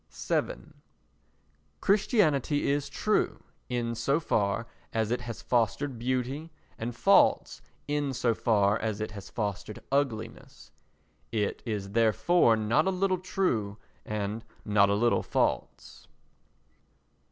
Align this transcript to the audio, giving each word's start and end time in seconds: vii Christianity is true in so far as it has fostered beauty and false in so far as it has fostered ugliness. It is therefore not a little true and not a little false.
vii 0.11 0.55
Christianity 1.79 2.71
is 2.71 2.89
true 2.89 3.43
in 3.69 3.93
so 3.93 4.19
far 4.19 4.65
as 4.91 5.11
it 5.11 5.21
has 5.21 5.43
fostered 5.43 5.99
beauty 5.99 6.49
and 6.79 6.95
false 6.95 7.61
in 7.87 8.11
so 8.11 8.33
far 8.33 8.79
as 8.79 8.99
it 8.99 9.11
has 9.11 9.29
fostered 9.29 9.77
ugliness. 9.91 10.71
It 11.31 11.61
is 11.67 11.91
therefore 11.91 12.55
not 12.55 12.87
a 12.87 12.89
little 12.89 13.19
true 13.19 13.77
and 14.03 14.43
not 14.65 14.89
a 14.89 14.95
little 14.95 15.21
false. 15.21 16.07